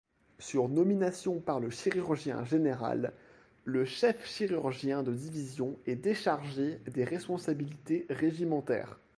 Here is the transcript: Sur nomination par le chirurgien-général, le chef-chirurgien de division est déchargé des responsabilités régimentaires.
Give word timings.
Sur 0.39 0.67
nomination 0.67 1.39
par 1.39 1.59
le 1.59 1.69
chirurgien-général, 1.69 3.13
le 3.65 3.85
chef-chirurgien 3.85 5.03
de 5.03 5.13
division 5.13 5.77
est 5.85 5.93
déchargé 5.95 6.79
des 6.87 7.03
responsabilités 7.03 8.07
régimentaires. 8.09 8.97